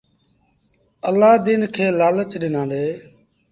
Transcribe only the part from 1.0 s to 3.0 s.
الآدين کي لآلچ ڏنآندي۔